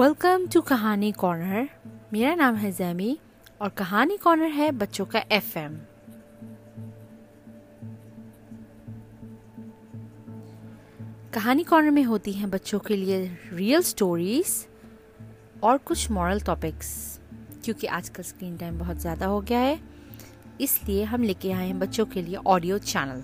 [0.00, 1.62] Welcome to کہانی corner
[2.12, 3.14] میرا نام ہے زیمی
[3.58, 5.74] اور کہانی کارنر ہے بچوں کا ایف ایم۔
[11.30, 14.66] کہانی کارنر میں ہوتی ہیں بچوں کے لیے ریئل سٹوریز
[15.60, 17.18] اور کچھ مورل ٹاپکس
[17.62, 19.76] کیونکہ آج کل اسکرین ٹائم بہت زیادہ ہو گیا ہے،
[20.58, 23.20] اس لیے ہم لے کے آئے ہیں بچوں کے لیے آڈیو چینل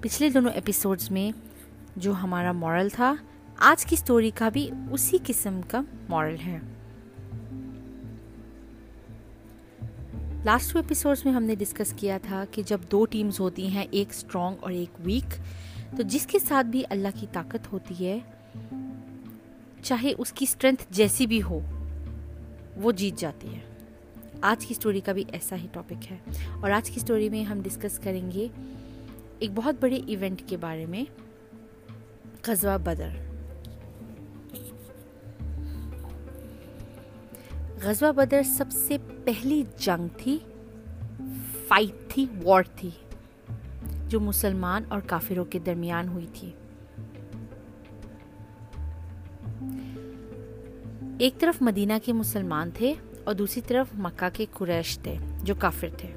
[0.00, 1.48] پچھلے دونوں ایپیسوڈز میں
[1.98, 3.14] جو ہمارا مورل تھا،
[3.56, 6.58] آج کی سٹوری کا بھی اسی قسم کا مورل ہے۔
[10.44, 14.08] لاسٹ ایپیسوڈس میں ہم نے ڈسکس کیا تھا کہ جب دو ٹیمز ہوتی ہیں، ایک
[14.10, 15.34] اسٹرانگ اور ایک ویک
[15.96, 18.18] تو جس کے ساتھ بھی اللہ کی طاقت ہوتی ہے،
[19.82, 21.60] چاہے اس کی اسٹرینتھ جیسی بھی ہو،
[22.76, 23.60] وہ جیت جاتی ہے۔
[24.40, 26.16] آج کی سٹوری کا بھی ایسا ہی ٹاپک ہے۔
[26.60, 28.48] اور آج کی سٹوری میں ہم ڈسکس کریں گے
[29.38, 31.04] ایک بہت بڑے ایونٹ کے بارے میں۔
[32.46, 33.08] غزوہ بدر۔
[37.82, 40.38] غزوہ بدر سب سے پہلی جنگ تھی
[41.68, 42.90] فائٹ تھی وار تھی،
[44.08, 46.50] جو مسلمان اور کافروں کے درمیان ہوئی تھی۔
[51.18, 55.88] ایک طرف مدینہ کے مسلمان تھے اور دوسری طرف مکہ کے قریش تھے جو کافر
[55.96, 56.08] تھے،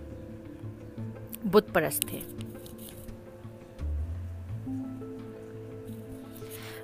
[1.44, 2.19] بت پرست تھے۔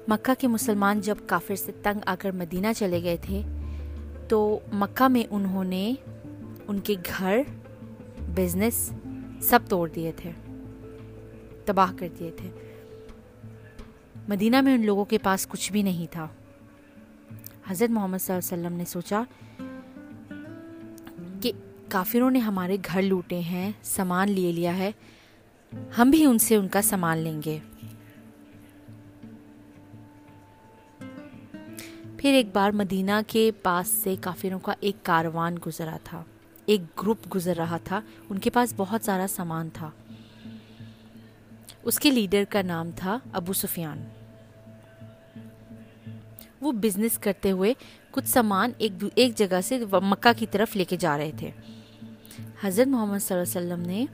[0.08, 3.42] مکہ کے مسلمان جب کافر سے تنگ آ کر مدینہ چلے گئے تھے،
[4.30, 5.94] تو مکہ میں انہوں نے
[6.68, 7.42] ان کے گھر
[8.36, 8.92] بزنس
[9.42, 10.32] سب توڑ دیے تھے،
[11.66, 12.50] تباہ کر دیے تھے۔
[14.28, 16.28] مدینہ میں ان لوگوں کے پاس کچھ بھی نہیں تھا۔
[17.68, 19.24] حضرت محمد صلی اللہ علیہ وسلم نے سوچا
[21.42, 21.52] کہ
[21.90, 24.92] کافروں نے ہمارے گھر لوٹے ہیں، سامان لے لیا ہے،
[25.98, 27.60] ہم بھی ان سے ان کا سامان لیں گے۔
[32.28, 36.24] پھر ایک بار مدینہ کے پاس سے کافروں کا ایک کاروان گزرا تھا۔
[36.66, 39.90] ایک گروپ گزر رہا تھا۔ ان کے پاس بہت سارا سامان تھا۔
[41.84, 44.04] اس کے لیڈر کا نام تھا ابو سفیان۔
[46.62, 47.74] وہ بزنس کرتے ہوئے
[48.12, 51.52] کچھ سامان ایک ایک جگہ سے مکہ کی طرف لے کے جا رہے تھے۔
[52.64, 54.06] حضرت محمد صلی اللہ علیہ وسلم نے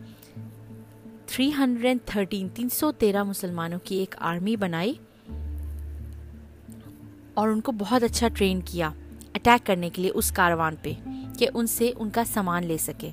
[1.25, 4.93] 313 تین سو تیرہ مسلمانوں کی ایک آرمی بنائی۔
[7.33, 8.89] اور ان کو بہت اچھا ٹرین کیا
[9.35, 10.93] اٹیک کرنے کے لیے اس کاروان پہ
[11.37, 13.09] کہ ان سے ان کا سامان لے سکے۔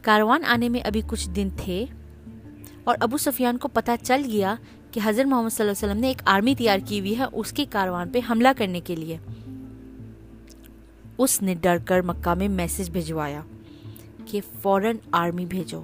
[0.00, 1.84] کاروان آنے میں ابھی کچھ دن تھے
[2.84, 4.54] اور ابو سفیان کو پتہ چل گیا
[4.90, 7.52] کہ حضرت محمد صلی اللہ علیہ وسلم نے ایک آرمی تیار کی ہوئی ہے اس
[7.52, 9.16] کے کاروان پہ حملہ کرنے کے لیے۔
[11.18, 13.40] اس نے ڈر کر مکہ میں میسج بھیجوایا
[14.26, 15.82] کہ فوراً آرمی بھیجو۔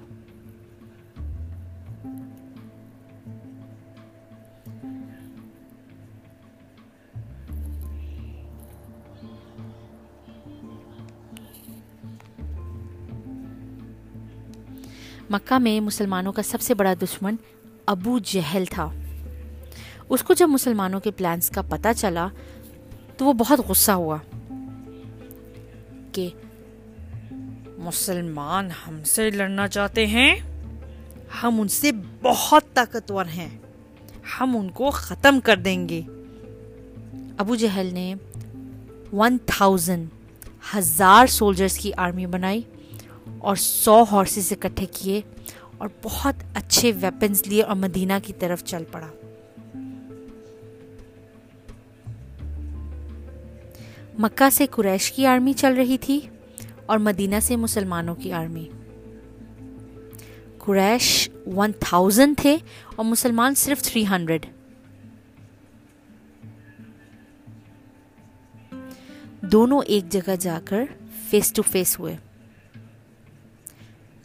[15.31, 17.37] مکہ میں مسلمانوں کا سب سے بڑا دشمن
[17.87, 18.93] ابو جہل تھا۔
[20.09, 22.29] اس کو جب مسلمانوں کے پلانس کا پتہ چلا
[23.17, 24.17] تو وہ بہت غصہ ہوا
[26.13, 26.29] کہ
[27.79, 30.37] مسلمان ہم سے لڑنا چاہتے ہیں؟
[31.43, 31.91] ہم ان سے
[32.23, 33.49] بہت طاقتور ہیں۔
[34.41, 36.03] ہم ان کو ختم کر دیں گے۔
[37.39, 38.15] ابو جہل نے
[39.13, 40.05] ون تھاؤزن
[40.77, 42.63] ہزار سولجرز کی آرمی بنائی۔
[43.39, 45.21] اور سو ہارسز اکٹھے کیے
[45.79, 49.07] اور بہت اچھے ویپنز لیے اور مدینہ کی طرف چل پڑا۔
[54.19, 56.21] مکہ سے قریش کی آرمی چل رہی تھی
[56.87, 58.69] اور مدینہ سے مسلمانوں کی آرمی
[60.59, 62.57] قریش ون تھاؤزینڈ تھے
[62.97, 64.47] اور مسلمان صرف تھری ہنڈریڈ
[69.41, 70.85] دونوں ایک جگہ جا کر
[71.31, 72.17] فیس ٹو فیس ہوئے۔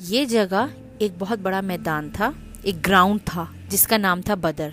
[0.07, 0.65] یہ جگہ
[0.97, 2.31] ایک بہت بڑا میدان تھا،
[2.63, 4.69] ایک گراؤنڈ تھا، جس کا نام تھا بدر۔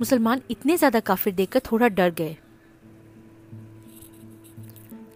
[0.00, 2.34] مسلمان اتنے زیادہ کافر دیکھ کر تھوڑا ڈر گئے۔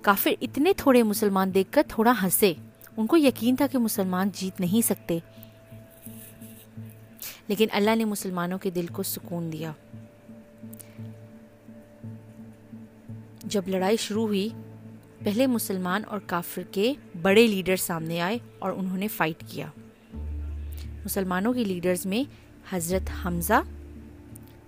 [0.02, 2.52] کافر اتنے تھوڑے مسلمان دیکھ کر تھوڑا ہنسے۔
[2.96, 5.18] ان کو یقین تھا کہ مسلمان جیت نہیں سکتے۔
[7.48, 9.72] لیکن اللہ نے مسلمانوں کے دل کو سکون دیا۔
[13.44, 14.48] جب لڑائی شروع ہوئی
[15.24, 16.92] پہلے مسلمان اور کافر کے
[17.22, 19.66] بڑے لیڈر سامنے آئے اور انہوں نے فائٹ کیا۔
[21.04, 22.22] مسلمانوں کے لیڈرز میں
[22.70, 23.62] حضرت حمزہ،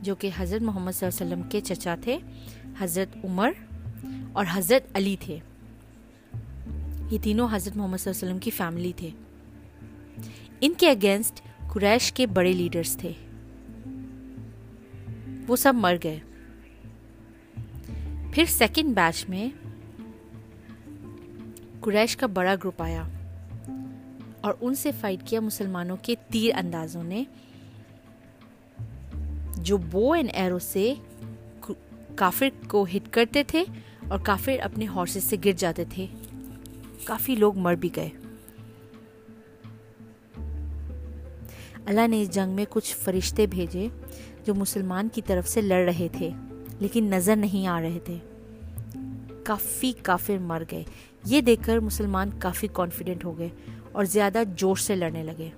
[0.00, 2.18] جو کہ حضرت محمد صلی اللہ علیہ وسلم کے چچا تھے،
[2.78, 3.50] حضرت عمر
[4.32, 5.38] اور حضرت علی تھے۔
[7.10, 9.10] یہ تینوں حضرت محمد صلی اللہ علیہ وسلم کی فیملی تھے۔
[10.60, 11.42] ان کے اگینسٹ
[11.72, 13.12] قریش کے بڑے لیڈرز تھے۔
[15.48, 16.18] وہ سب مر گئے۔
[18.32, 19.65] پھر سیکنڈ بیچ میں
[21.86, 23.02] قریش کا بڑا گروپ آیا
[24.40, 27.24] اور ان سے فائٹ کیا مسلمانوں کے تیر اندازوں نے،
[29.56, 30.94] جو بو اینڈ ایرو سے
[32.16, 33.64] کافر کو ہٹ کرتے تھے
[34.08, 36.06] اور کافر اپنے ہارسز سے گر جاتے تھے۔
[37.04, 38.10] کافی لوگ مر بھی گئے۔
[41.86, 43.88] اللہ نے اس جنگ میں کچھ فرشتے بھیجے
[44.44, 46.30] جو مسلمان کی طرف سے لڑ رہے تھے،
[46.80, 48.18] لیکن نظر نہیں آ رہے تھے۔
[49.46, 50.84] کافی کافر مر گئے۔
[51.24, 53.48] یہ دیکھ کر مسلمان کافی کانفیڈنٹ ہو گئے
[53.92, 55.50] اور زیادہ جوش سے لڑنے لگے۔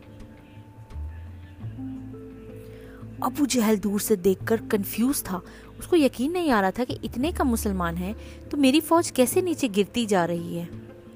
[3.21, 5.41] ابو جہل دور سے دیکھ کر کنفیوز تھا۔
[5.79, 8.13] اس کو یقین نہیں آ رہا تھا کہ اتنے کم مسلمان ہیں
[8.51, 10.65] تو میری فوج کیسے نیچے گرتی جا رہی ہے۔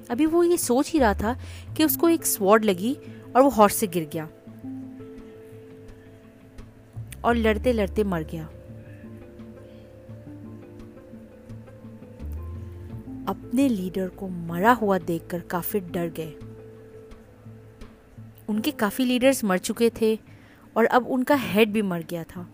[0.09, 1.35] ابھی وہ یہ سوچ ہی رہا تھا
[1.75, 2.95] کہ اس کو ایک سوارڈ لگی
[3.33, 4.27] اور وہ ہارس سے گر گیا
[7.21, 8.47] اور لڑتے لڑتے مر گیا۔
[13.53, 16.39] اپنے لیڈر کو مرا ہوا دیکھ کر کافی ڈر گئے۔
[18.49, 20.17] ان کے کافی لیڈرز مر چکے تھے
[20.73, 22.45] اور اب ان کا ہیڈ بھی مر گیا تھا۔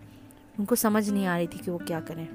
[0.57, 2.25] ان کو سمجھ نہیں آ رہی تھی کہ وہ کیا کریں۔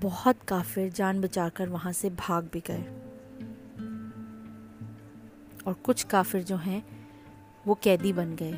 [0.00, 2.82] بہت کافر جان بچا کر وہاں سے بھاگ بھی گئے۔
[5.64, 6.80] اور کچھ کافر جو ہیں
[7.66, 8.52] وہ قیدی بن گئے۔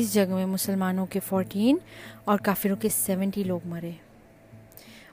[0.00, 1.76] اس جگہ میں مسلمانوں کے فورٹین
[2.24, 3.90] اور کافروں کے سیونٹی لوگ مرے۔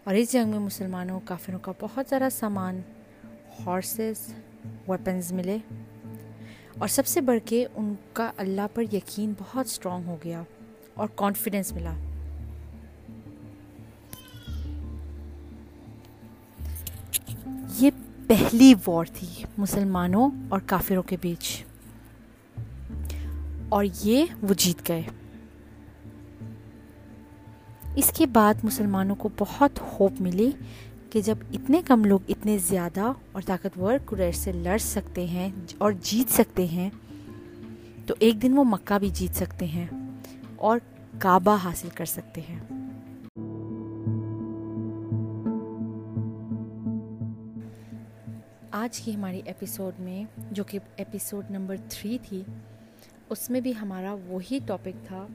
[0.04, 2.82] اور اس جنگ میں مسلمانوں کافروں کا بہت سارا سامان
[3.66, 4.34] ہارسز
[4.88, 5.58] ویپنز ملے۔
[6.80, 10.44] اور سب سے بڑھ کے ان کا اللہ پر یقین بہت اسٹرانگ ہو گیا
[10.94, 11.94] اور کانفیڈنس ملا۔
[17.80, 17.92] یہ
[18.28, 21.66] پہلی وار تھی مسلمانوں اور کافروں کے بیچ۔
[23.74, 25.04] اور یہ وہ جیت گئے۔
[27.96, 30.52] اس کے بعد مسلمانوں کو بہت ہوپ ملی
[31.10, 35.92] کہ جب اتنے کم لوگ اتنے زیادہ اور طاقتور قریش سے لڑ سکتے ہیں اور
[36.02, 36.90] جیت سکتے ہیں،
[38.06, 39.88] تو ایک دن وہ مکہ بھی جیت سکتے ہیں
[40.56, 40.80] اور
[41.20, 42.60] کعبہ حاصل کر سکتے ہیں۔
[48.72, 52.44] آج کی ہماری ایپیسوڈ میں، جو کہ ایپیسوڈ نمبر تھری تھی
[53.30, 55.28] اس میں بھی ہمارا وہی ٹاپک تھا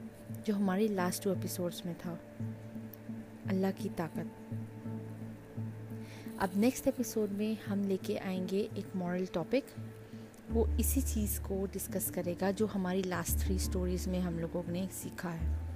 [0.45, 2.15] جو ہماری لاسٹ ٹو ایپیسوڈس میں تھا۔
[3.45, 4.53] اللہ کی طاقت۔
[6.37, 9.79] اب نیکسٹ ایپیسوڈ میں ہم لے کے آئیں گے ایک مورل ٹاپک
[10.49, 14.63] وہ اسی چیز کو ڈسکس کرے گا جو ہماری لاسٹ تھری اسٹوریز میں ہم لوگوں
[14.67, 15.68] نے سیکھا ہے۔